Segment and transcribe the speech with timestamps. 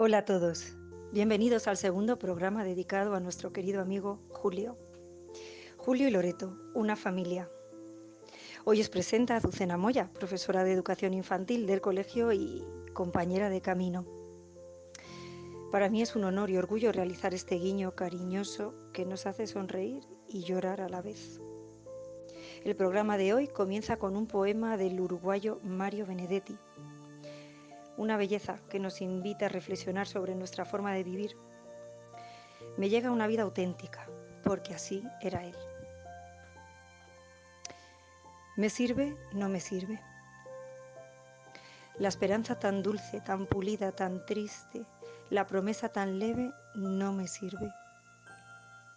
[0.00, 0.76] Hola a todos,
[1.10, 4.78] bienvenidos al segundo programa dedicado a nuestro querido amigo Julio.
[5.76, 7.50] Julio y Loreto, una familia.
[8.64, 14.06] Hoy os presenta Azucena Moya, profesora de educación infantil del colegio y compañera de camino.
[15.72, 20.04] Para mí es un honor y orgullo realizar este guiño cariñoso que nos hace sonreír
[20.28, 21.40] y llorar a la vez.
[22.62, 26.56] El programa de hoy comienza con un poema del uruguayo Mario Benedetti,
[27.98, 31.36] una belleza que nos invita a reflexionar sobre nuestra forma de vivir.
[32.76, 34.06] Me llega una vida auténtica,
[34.44, 35.56] porque así era él.
[38.56, 39.16] ¿Me sirve?
[39.32, 40.00] No me sirve.
[41.98, 44.86] La esperanza tan dulce, tan pulida, tan triste,
[45.30, 47.72] la promesa tan leve, no me sirve.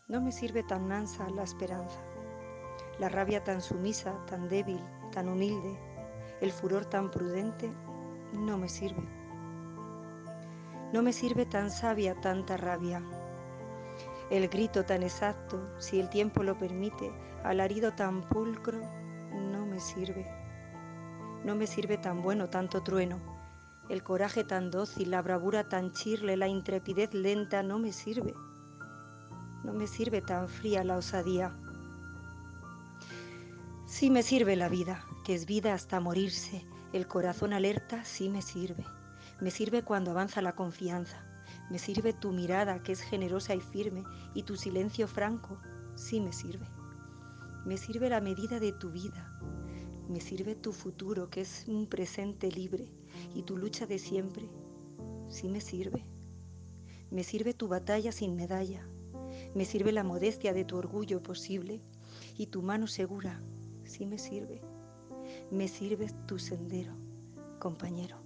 [0.07, 1.99] No me sirve tan mansa la esperanza,
[2.99, 4.79] la rabia tan sumisa, tan débil,
[5.11, 5.75] tan humilde,
[6.39, 7.71] el furor tan prudente,
[8.33, 9.03] no me sirve.
[10.93, 13.01] No me sirve tan sabia tanta rabia.
[14.29, 17.11] El grito tan exacto, si el tiempo lo permite,
[17.43, 18.79] alarido tan pulcro,
[19.31, 20.25] no me sirve.
[21.43, 23.19] No me sirve tan bueno tanto trueno.
[23.89, 28.33] El coraje tan dócil, la bravura tan chirle, la intrepidez lenta, no me sirve.
[29.63, 31.57] No me sirve tan fría la osadía.
[33.85, 38.41] Sí me sirve la vida, que es vida hasta morirse, el corazón alerta sí me
[38.41, 38.85] sirve.
[39.39, 41.23] Me sirve cuando avanza la confianza.
[41.69, 44.03] Me sirve tu mirada que es generosa y firme
[44.33, 45.57] y tu silencio franco
[45.95, 46.67] sí me sirve.
[47.65, 49.39] Me sirve la medida de tu vida.
[50.09, 52.91] Me sirve tu futuro que es un presente libre
[53.33, 54.49] y tu lucha de siempre
[55.29, 56.05] sí me sirve.
[57.09, 58.85] Me sirve tu batalla sin medalla.
[59.55, 61.81] Me sirve la modestia de tu orgullo posible
[62.37, 63.41] y tu mano segura
[63.85, 64.61] sí me sirve
[65.51, 66.93] me sirves tu sendero,
[67.59, 68.17] compañero.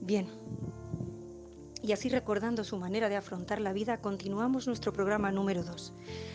[0.00, 0.28] Bien,
[1.82, 5.94] y así recordando su manera de afrontar la vida, continuamos nuestro programa número 2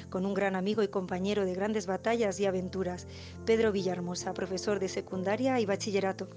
[0.09, 3.07] con un gran amigo y compañero de grandes batallas y aventuras,
[3.47, 6.29] Pedro Villarmosa, profesor de secundaria y bachillerato.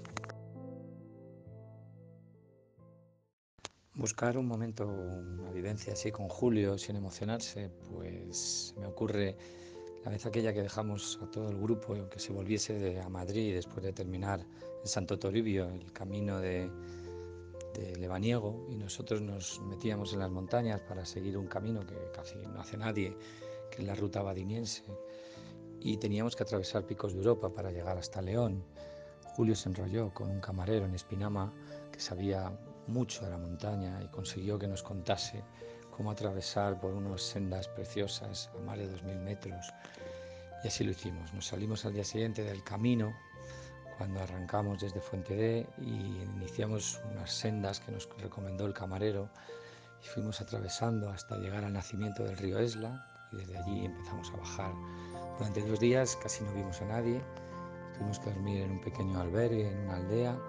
[3.93, 9.37] Buscar un momento, una vivencia así con Julio sin emocionarse, pues me ocurre
[10.07, 13.83] la vez aquella que dejamos a todo el grupo que se volviese a Madrid después
[13.83, 16.71] de terminar en Santo Toribio el camino de,
[17.73, 22.37] de Lebaniego y nosotros nos metíamos en las montañas para seguir un camino que casi
[22.37, 23.17] no hace nadie,
[23.69, 24.85] que es la ruta badiniense,
[25.81, 28.63] y teníamos que atravesar picos de Europa para llegar hasta León.
[29.35, 31.53] Julio se enrolló con un camarero en Espinama
[31.91, 32.57] que sabía
[32.87, 35.43] mucho de la montaña y consiguió que nos contase
[35.97, 39.73] cómo atravesar por unas sendas preciosas a más de 2.000 metros.
[40.63, 41.33] Y así lo hicimos.
[41.33, 43.13] Nos salimos al día siguiente del camino
[43.97, 49.27] cuando arrancamos desde Fuente D y iniciamos unas sendas que nos recomendó el camarero
[50.03, 54.37] y fuimos atravesando hasta llegar al nacimiento del río Esla y desde allí empezamos a
[54.37, 54.73] bajar.
[55.39, 57.21] Durante dos días casi no vimos a nadie,
[57.95, 60.39] tuvimos que dormir en un pequeño albergue en una aldea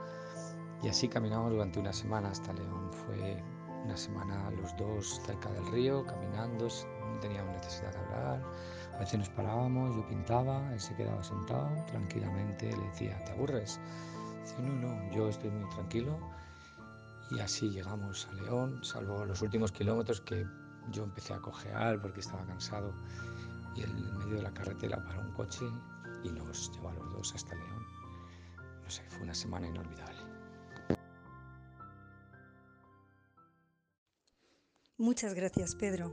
[0.82, 2.92] y así caminamos durante una semana hasta León.
[2.92, 3.42] Fue
[3.88, 8.42] una semana los dos cerca del río, caminando, no teníamos necesidad de hablar.
[8.94, 13.80] A veces nos parábamos, yo pintaba, él se quedaba sentado tranquilamente, le decía, ¿te aburres?
[14.42, 16.18] Dice, no, no, yo estoy muy tranquilo.
[17.30, 20.46] Y así llegamos a León, salvo los últimos kilómetros que
[20.90, 22.92] yo empecé a cojear porque estaba cansado
[23.74, 25.64] y en medio de la carretera paró un coche
[26.24, 27.86] y nos llevó a los dos hasta León.
[28.84, 30.17] No sé, fue una semana inolvidable.
[35.00, 36.10] Muchas gracias, Pedro.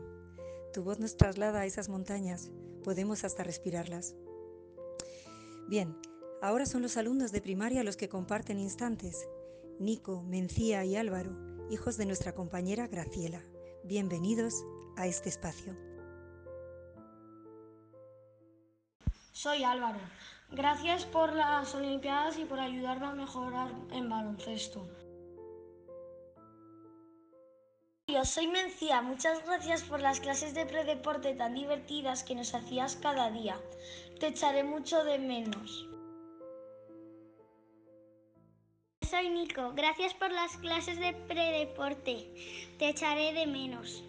[0.71, 2.51] Tu voz nos traslada a esas montañas,
[2.83, 4.13] podemos hasta respirarlas.
[5.67, 5.97] Bien,
[6.39, 9.27] ahora son los alumnos de primaria los que comparten instantes.
[9.79, 11.31] Nico, Mencía y Álvaro,
[11.71, 13.41] hijos de nuestra compañera Graciela.
[13.85, 14.63] Bienvenidos
[14.97, 15.75] a este espacio.
[19.31, 19.99] Soy Álvaro.
[20.51, 24.87] Gracias por las Olimpiadas y por ayudarme a mejorar en baloncesto.
[28.23, 29.01] Soy Mencía.
[29.01, 33.59] Muchas gracias por las clases de predeporte tan divertidas que nos hacías cada día.
[34.19, 35.89] Te echaré mucho de menos.
[39.09, 39.73] Soy Nico.
[39.75, 42.31] Gracias por las clases de predeporte.
[42.79, 44.03] Te echaré de menos.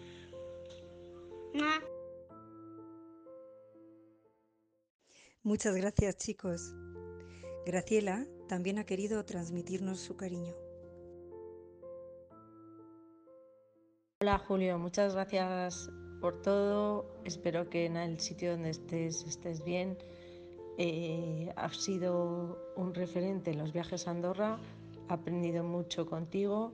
[5.43, 6.73] Muchas gracias, chicos.
[7.65, 10.66] Graciela también ha querido transmitirnos su cariño.
[14.27, 15.89] Hola Julio, muchas gracias
[16.19, 17.05] por todo.
[17.23, 19.97] Espero que en el sitio donde estés estés bien.
[20.77, 24.59] Eh, has sido un referente en los viajes a Andorra
[25.09, 26.73] he aprendido mucho contigo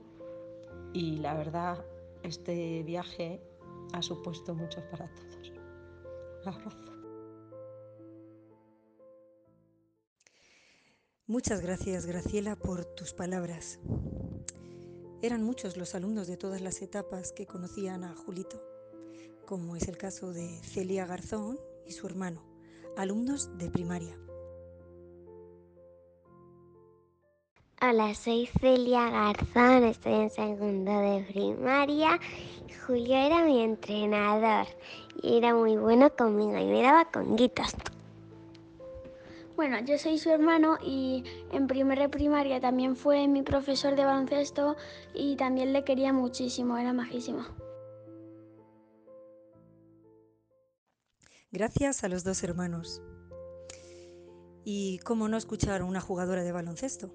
[0.92, 1.84] y la verdad
[2.24, 3.40] este viaje
[3.92, 5.52] ha supuesto mucho para todos.
[6.42, 6.92] Un abrazo.
[11.28, 13.78] Muchas gracias, Graciela, por tus palabras.
[15.24, 18.62] Eran muchos los alumnos de todas las etapas que conocían a Julito,
[19.46, 22.42] como es el caso de Celia Garzón y su hermano,
[22.98, 24.18] alumnos de primaria.
[27.80, 32.20] Hola, soy Celia Garzón, estoy en segundo de primaria.
[32.86, 34.66] Julio era mi entrenador
[35.22, 37.74] y era muy bueno conmigo y me daba conguitos.
[39.56, 41.22] Bueno, yo soy su hermano y
[41.52, 44.76] en primera primaria también fue mi profesor de baloncesto
[45.14, 47.44] y también le quería muchísimo, era majísimo.
[51.52, 53.00] Gracias a los dos hermanos.
[54.64, 57.14] ¿Y cómo no escuchar a una jugadora de baloncesto?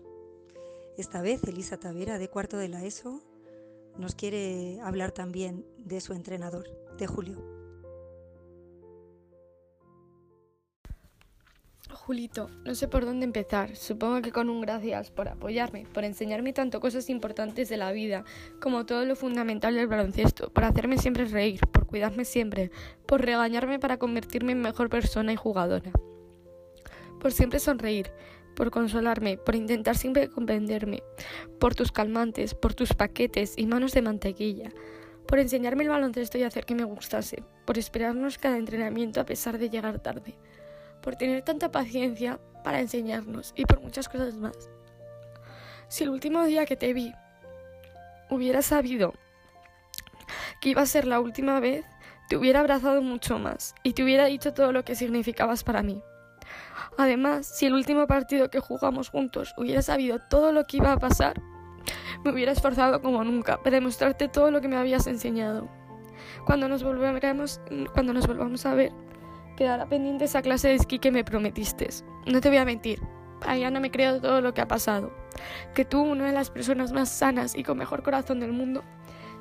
[0.97, 3.21] Esta vez Elisa Tavera, de cuarto de la ESO,
[3.97, 7.58] nos quiere hablar también de su entrenador, de Julio.
[12.09, 13.75] Julito, no sé por dónde empezar.
[13.75, 18.23] Supongo que con un gracias por apoyarme, por enseñarme tanto cosas importantes de la vida,
[18.59, 22.71] como todo lo fundamental del baloncesto, por hacerme siempre reír, por cuidarme siempre,
[23.05, 25.91] por regañarme para convertirme en mejor persona y jugadora.
[27.19, 28.11] Por siempre sonreír,
[28.55, 31.03] por consolarme, por intentar siempre comprenderme,
[31.59, 34.71] por tus calmantes, por tus paquetes y manos de mantequilla,
[35.27, 39.59] por enseñarme el baloncesto y hacer que me gustase, por esperarnos cada entrenamiento a pesar
[39.59, 40.39] de llegar tarde
[41.01, 44.69] por tener tanta paciencia para enseñarnos y por muchas cosas más.
[45.87, 47.13] Si el último día que te vi
[48.29, 49.13] hubiera sabido
[50.61, 51.85] que iba a ser la última vez,
[52.27, 56.01] te hubiera abrazado mucho más y te hubiera dicho todo lo que significabas para mí.
[56.97, 60.99] Además, si el último partido que jugamos juntos hubiera sabido todo lo que iba a
[60.99, 61.41] pasar,
[62.23, 65.69] me hubiera esforzado como nunca para demostrarte todo lo que me habías enseñado.
[66.45, 68.91] Cuando nos cuando nos volvamos a ver,
[69.59, 71.89] quedará pendiente esa clase de esquí que me prometiste.
[72.25, 73.01] No te voy a mentir,
[73.45, 75.11] allá no me creo todo lo que ha pasado.
[75.75, 78.85] Que tú, una de las personas más sanas y con mejor corazón del mundo,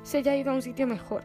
[0.03, 1.23] se haya ido a un sitio mejor.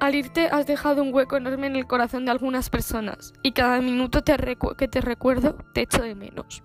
[0.00, 3.80] Al irte has dejado un hueco enorme en el corazón de algunas personas y cada
[3.80, 6.62] minuto que te recuerdo te echo de menos.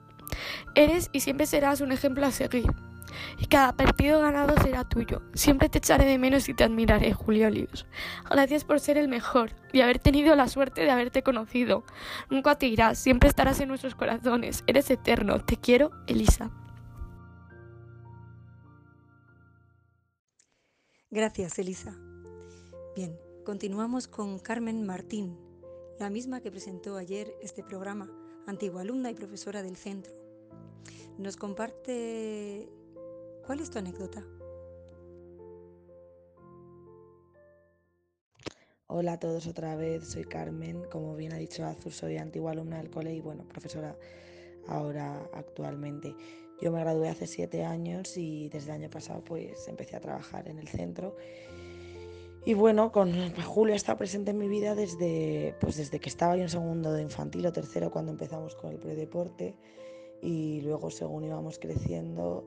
[0.75, 2.65] Eres y siempre serás un ejemplo a seguir
[3.37, 5.21] y cada partido ganado será tuyo.
[5.33, 7.85] Siempre te echaré de menos y te admiraré, Julio Olivos.
[8.29, 11.83] Gracias por ser el mejor y haber tenido la suerte de haberte conocido.
[12.29, 14.63] Nunca te irás, siempre estarás en nuestros corazones.
[14.67, 15.39] Eres eterno.
[15.39, 16.51] Te quiero, Elisa.
[21.11, 21.97] Gracias, Elisa.
[22.95, 25.37] Bien, continuamos con Carmen Martín,
[25.99, 28.11] la misma que presentó ayer este programa,
[28.45, 30.13] antigua alumna y profesora del centro.
[31.17, 32.69] Nos comparte
[33.49, 34.23] ¿Cuál es tu anécdota?
[38.85, 42.77] Hola a todos otra vez, soy Carmen, como bien ha dicho Azul, soy antigua alumna
[42.77, 43.97] del cole y bueno, profesora
[44.67, 46.15] ahora actualmente.
[46.61, 50.47] Yo me gradué hace siete años y desde el año pasado pues empecé a trabajar
[50.47, 51.15] en el centro.
[52.45, 56.43] Y bueno, con Julio estado presente en mi vida desde, pues desde que estaba yo
[56.43, 59.55] en segundo de infantil o tercero cuando empezamos con el predeporte
[60.21, 62.43] y luego según íbamos creciendo,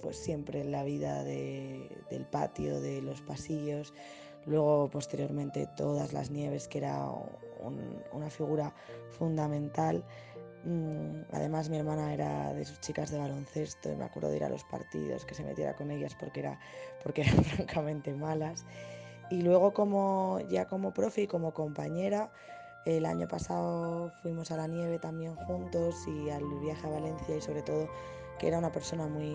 [0.00, 3.92] pues siempre en la vida del patio, de los pasillos,
[4.46, 7.08] luego posteriormente todas las nieves, que era
[8.12, 8.74] una figura
[9.10, 10.04] fundamental.
[10.64, 14.44] Mm, además mi hermana era de sus chicas de baloncesto y me acuerdo de ir
[14.44, 16.58] a los partidos, que se metiera con ellas porque, era,
[17.02, 18.64] porque eran francamente malas.
[19.30, 22.30] Y luego como, ya como profe y como compañera,
[22.84, 27.40] el año pasado fuimos a la nieve también juntos y al viaje a Valencia y
[27.40, 27.88] sobre todo
[28.38, 29.34] que era una persona muy,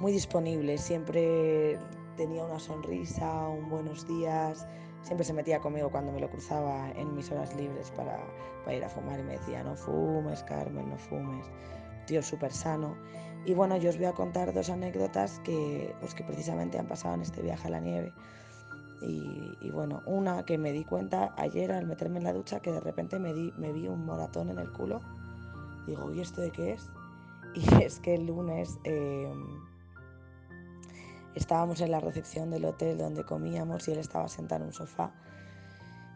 [0.00, 1.78] muy disponible, siempre
[2.16, 4.66] tenía una sonrisa, un buenos días,
[5.02, 8.18] siempre se metía conmigo cuando me lo cruzaba en mis horas libres para,
[8.64, 11.46] para ir a fumar y me decía, no fumes, Carmen, no fumes,
[12.06, 12.96] tío súper sano.
[13.44, 17.14] Y bueno, yo os voy a contar dos anécdotas que, pues, que precisamente han pasado
[17.14, 18.12] en este viaje a la nieve.
[19.02, 22.80] Y, bueno, una que me di cuenta ayer al meterme en la ducha que de
[22.80, 25.00] repente me, di, me vi un moratón en el culo.
[25.86, 26.90] Digo, ¿y esto de qué es?
[27.54, 29.69] Y es que el lunes em,
[31.34, 35.12] estábamos en la recepción del hotel donde comíamos y él estaba sentado en un sofá.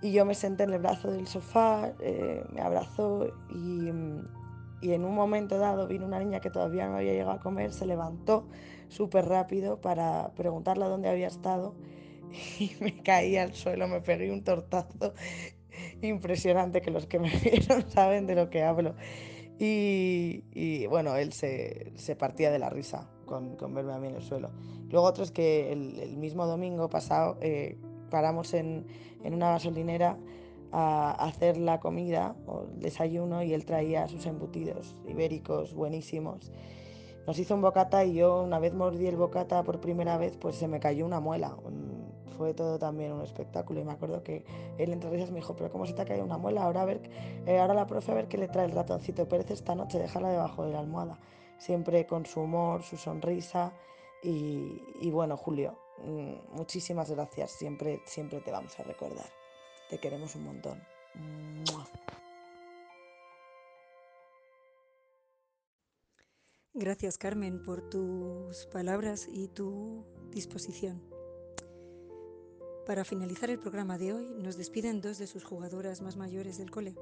[0.02, 3.90] Y yo me senté en el brazo del sofá, eh, me abrazó y,
[4.82, 7.72] y en un momento dado vino una niña que todavía no había llegado a comer,
[7.72, 8.46] se levantó
[8.88, 11.74] súper rápido para preguntarle dónde había estado
[12.58, 15.14] y me caí al suelo, me pegué un tortazo
[16.02, 18.94] impresionante que los que me vieron saben de lo que hablo.
[19.58, 24.50] Y, bueno, él se, partía de la risa con, verme a mí en el suelo.
[24.90, 27.78] Luego otro es que el, mismo domingo pasado eh,
[28.10, 28.86] paramos en,
[29.24, 30.18] una gasolinera
[30.72, 36.52] a hacer la comida o el desayuno y él traía sus embutidos ibéricos buenísimos.
[37.26, 40.56] Nos hizo un bocata y yo una vez mordí el bocata por primera vez pues
[40.56, 41.56] se me cayó una muela,
[42.36, 43.80] fue todo también un espectáculo.
[43.80, 44.44] Y me acuerdo que
[44.78, 46.64] él entre risas me dijo, pero ¿cómo se te ha caído una muela?
[46.64, 47.00] Ahora, a ver,
[47.46, 50.28] eh, ahora la profe a ver qué le trae el ratoncito Pérez esta noche, déjala
[50.28, 51.18] debajo de la almohada.
[51.58, 53.72] Siempre con su humor, su sonrisa.
[54.22, 57.52] Y, bueno, Julio, mm, muchísimas gracias.
[57.52, 59.26] Siempre, siempre te vamos a recordar.
[59.90, 60.82] Te queremos un montón.
[66.76, 71.00] Gracias Carmen por tus palabras y tu disposición.
[72.84, 76.70] Para finalizar el programa de hoy, nos despiden dos de sus jugadoras más mayores del
[76.70, 76.96] cole,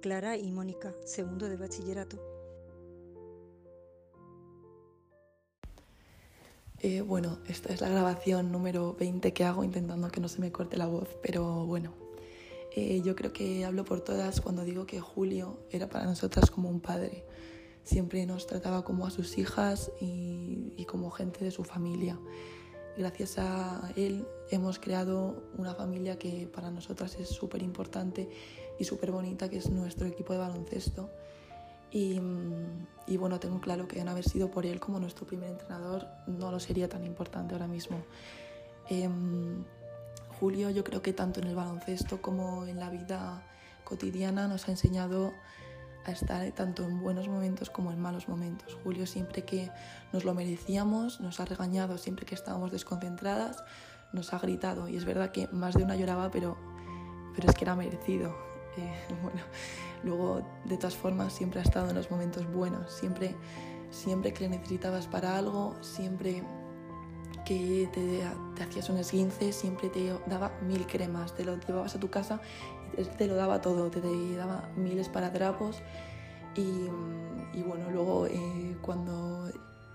[0.00, 2.31] Clara y Mónica, segundo de bachillerato.
[6.84, 10.50] Eh, bueno, esta es la grabación número 20 que hago intentando que no se me
[10.50, 11.92] corte la voz, pero bueno,
[12.74, 16.68] eh, yo creo que hablo por todas cuando digo que Julio era para nosotras como
[16.68, 17.24] un padre.
[17.84, 22.18] Siempre nos trataba como a sus hijas y, como gente de su familia.
[22.98, 28.28] Gracias a él hemos creado una familia que para nosotras es súper importante
[28.80, 31.10] y súper bonita, que es nuestro equipo de baloncesto.
[31.92, 32.20] Y,
[33.06, 36.50] y, bueno, tengo claro que no haber sido por él como nuestro primer entrenador no
[36.50, 38.02] lo sería tan importante ahora mismo.
[38.88, 39.64] Em,
[40.40, 43.46] Julio yo creo que tanto en el baloncesto como en la vida
[43.84, 45.32] cotidiana nos ha enseñado
[46.04, 48.76] a estar tanto en buenos momentos como en malos momentos.
[48.82, 49.70] Julio siempre que
[50.12, 53.62] nos lo merecíamos, nos ha regañado siempre que estábamos desconcentradas,
[54.12, 56.56] nos ha gritado y es verdad que más de una lloraba, pero,
[57.34, 58.51] pero es que era merecido.
[59.22, 59.40] Bueno,
[60.02, 63.34] luego de todas formas siempre ha estado en los momentos buenos, siempre,
[63.90, 66.42] siempre que le necesitabas para algo, siempre
[67.44, 72.10] que te, hacías un esguince, siempre te daba mil cremas, te lo llevabas a tu
[72.10, 72.40] casa
[73.16, 74.00] te lo daba todo, te
[74.36, 75.82] daba miles para trapos.
[76.54, 76.88] Y,
[77.54, 79.50] y bueno, luego eh, cuando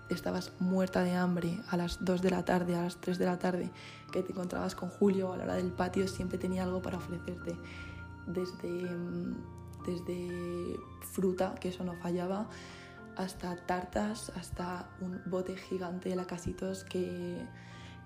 [0.10, 3.38] estabas muerta de hambre a las 2 de la tarde, a las 3 de la
[3.38, 3.69] tarde,
[4.12, 7.55] que te encontrabas con Julio a la hora del patio, siempre tenía algo para ofrecerte,
[8.27, 8.89] desde,
[9.86, 10.79] desde
[11.13, 12.50] fruta, que eso no fallaba,
[13.15, 17.46] hasta tartas, hasta un bote gigante de lacasitos que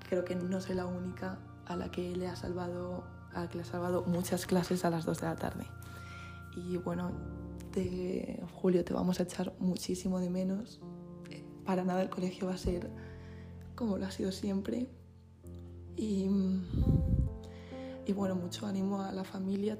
[0.07, 3.63] creo que no soy la única a la que le ha salvado al que le
[3.63, 5.65] ha salvado muchas clases a las 2 de la tarde.
[6.55, 7.11] Y bueno,
[7.73, 10.81] de Julio te vamos a echar muchísimo de menos.
[11.65, 12.89] Para nada el colegio va a ser
[13.75, 14.89] como lo ha sido siempre.
[15.95, 16.27] Y,
[18.05, 19.79] y bueno, mucho ánimo a la familia.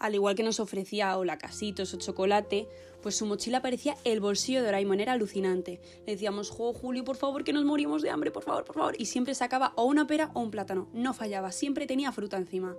[0.00, 2.68] Al igual que nos ofrecía o lacasitos o chocolate,
[3.02, 5.78] pues su mochila parecía el bolsillo de Doraemon, era alucinante.
[6.06, 8.94] Le decíamos, Julio, por favor, que nos morimos de hambre, por favor, por favor.
[8.98, 12.76] Y siempre sacaba o una pera o un plátano, no fallaba, siempre tenía fruta encima.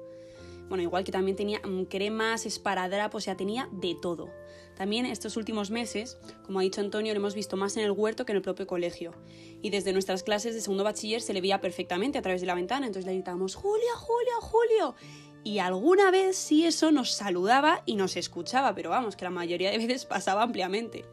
[0.68, 4.30] Bueno, igual que también tenía mm, cremas, esparadrapos, o sea, tenía de todo.
[4.76, 8.26] También estos últimos meses, como ha dicho Antonio, lo hemos visto más en el huerto
[8.26, 9.14] que en el propio colegio.
[9.62, 12.56] Y desde nuestras clases de segundo bachiller se le veía perfectamente a través de la
[12.56, 14.96] ventana, entonces le gritábamos, Julio, Julio, Julio
[15.44, 19.72] y alguna vez sí eso nos saludaba y nos escuchaba, pero vamos, que la mayoría
[19.72, 21.06] de veces pasaba ampliamente.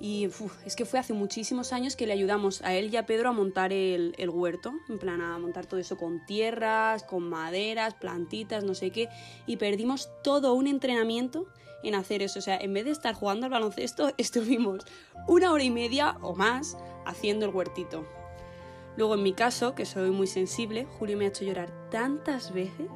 [0.00, 0.28] Y
[0.66, 3.32] es que fue hace muchísimos años que le ayudamos a él y a Pedro a
[3.32, 8.64] montar el, el, huerto, en plan a montar todo eso con tierras, con maderas, plantitas,
[8.64, 9.08] no sé qué,
[9.46, 11.46] y perdimos todo un entrenamiento
[11.84, 12.40] en hacer eso.
[12.40, 14.84] O sea, en vez de estar jugando al baloncesto, estuvimos
[15.28, 16.76] una hora y media o más
[17.06, 18.04] haciendo el huertito.
[18.96, 22.90] Luego en mi caso, que soy muy sensible, Julio me ha hecho llorar tantas veces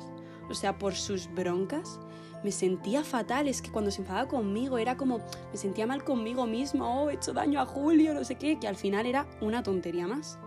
[0.48, 1.98] o sea, por sus broncas,
[2.42, 3.48] me sentía fatal.
[3.48, 7.14] Es que cuando se enfadaba conmigo era como, me sentía mal conmigo mismo, oh, he
[7.14, 10.38] hecho daño a Julio, no sé qué, que al final era una tontería más.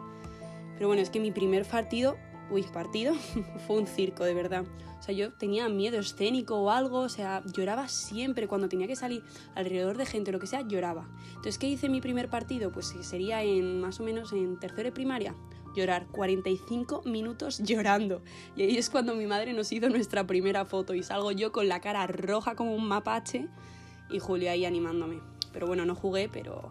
[0.76, 2.18] Pero bueno, es que mi primer partido,
[2.50, 3.14] uy, partido,
[3.68, 4.66] fue un circo, de verdad.
[5.00, 8.98] O sea, yo tenía miedo escénico o algo, o sea, lloraba siempre cuando tenía que
[8.98, 9.24] salir
[9.56, 11.08] alrededor de gente o lo que sea, lloraba.
[11.30, 12.72] Entonces, ¿qué hice mi primer partido?
[12.72, 15.36] Pues sería en más o menos en tercero de primaria
[15.76, 18.22] llorar, 45 minutos llorando.
[18.56, 21.68] Y ahí es cuando mi madre nos hizo nuestra primera foto y salgo yo con
[21.68, 23.48] la cara roja como un mapache
[24.10, 25.20] y Julia ahí animándome.
[25.52, 26.70] Pero bueno, no jugué, pero,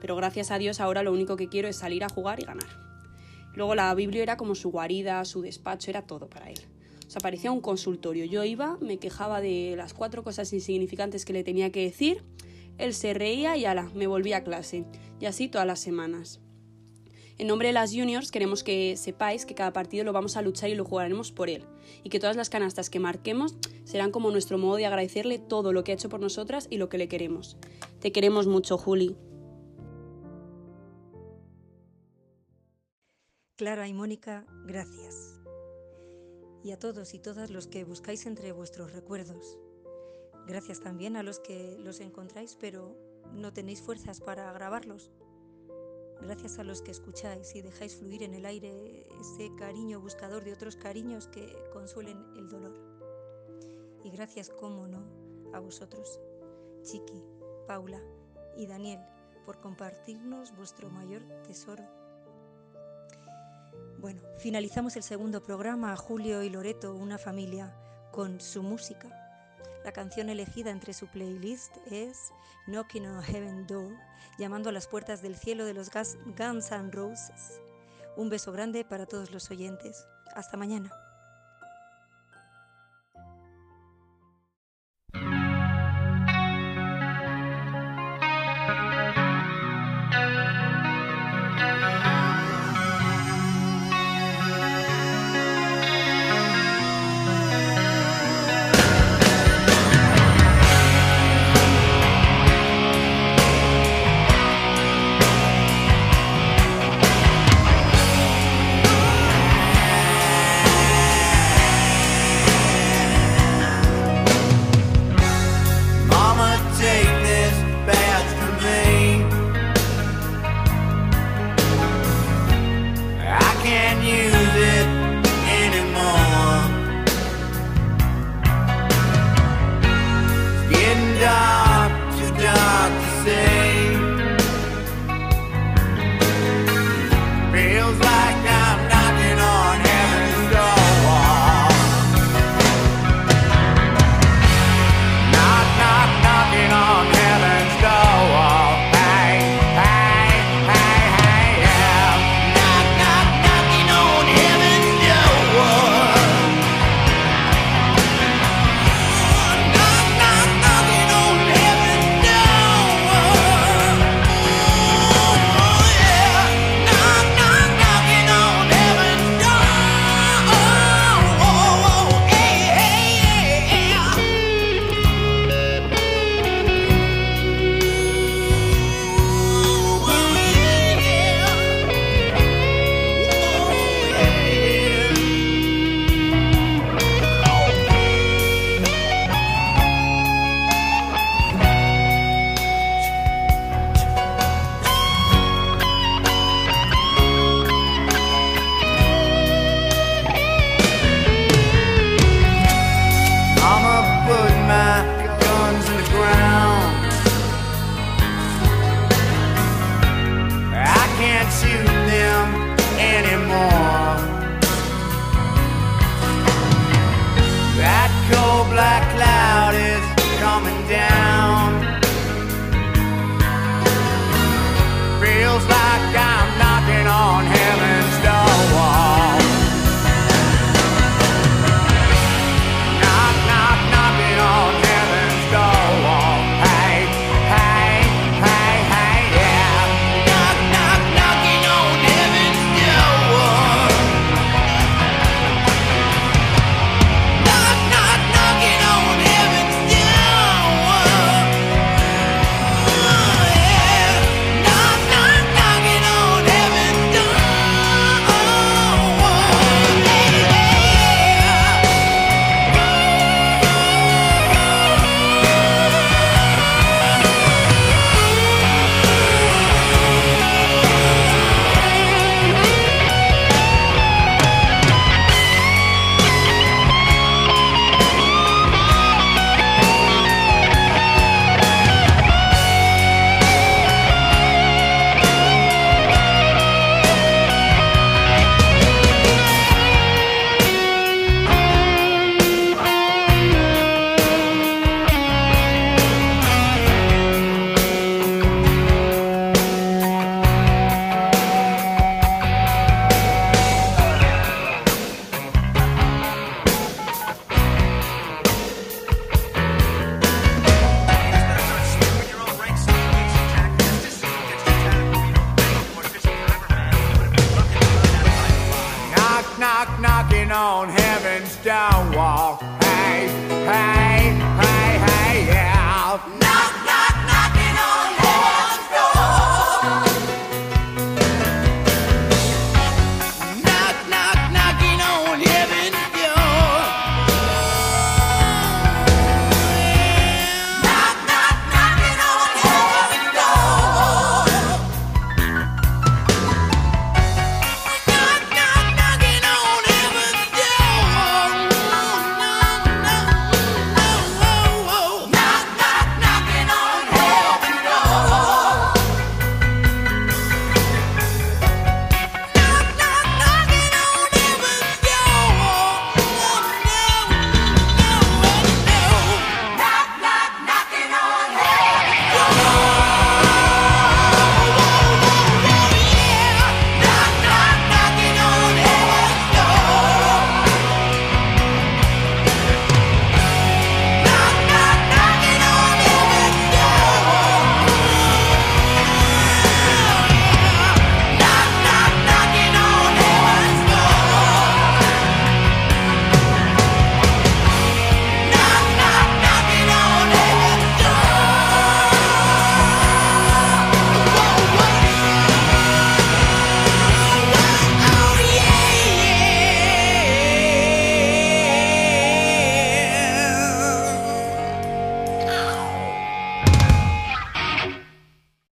[0.00, 2.68] pero gracias a Dios ahora lo único que quiero es salir a jugar y ganar.
[3.54, 6.58] Luego la Biblia era como su guarida, su despacho, era todo para él.
[7.06, 8.24] O sea, parecía un consultorio.
[8.24, 12.22] Yo iba, me quejaba de las cuatro cosas insignificantes que le tenía que decir,
[12.78, 14.86] él se reía y ala, me volvía a clase.
[15.20, 16.40] Y así todas las semanas.
[17.42, 20.70] En nombre de las juniors queremos que sepáis que cada partido lo vamos a luchar
[20.70, 21.64] y lo jugaremos por él.
[22.04, 25.82] Y que todas las canastas que marquemos serán como nuestro modo de agradecerle todo lo
[25.82, 27.56] que ha hecho por nosotras y lo que le queremos.
[27.98, 29.16] Te queremos mucho, Juli.
[33.56, 35.40] Clara y Mónica, gracias.
[36.62, 39.58] Y a todos y todas los que buscáis entre vuestros recuerdos.
[40.46, 42.96] Gracias también a los que los encontráis pero
[43.32, 45.10] no tenéis fuerzas para grabarlos
[46.22, 50.52] gracias a los que escucháis y dejáis fluir en el aire ese cariño buscador de
[50.52, 52.74] otros cariños que consuelen el dolor.
[54.04, 55.04] Y gracias, cómo no,
[55.52, 56.20] a vosotros,
[56.82, 57.22] Chiqui,
[57.66, 58.00] Paula
[58.56, 59.00] y Daniel,
[59.44, 61.84] por compartirnos vuestro mayor tesoro.
[63.98, 67.76] Bueno, finalizamos el segundo programa, Julio y Loreto, una familia,
[68.10, 69.21] con su música.
[69.84, 72.32] La canción elegida entre su playlist es
[72.66, 73.96] Knocking on Heaven Door
[74.38, 77.60] llamando a las puertas del cielo de los Guns N' Roses.
[78.16, 80.06] Un beso grande para todos los oyentes.
[80.34, 81.01] Hasta mañana.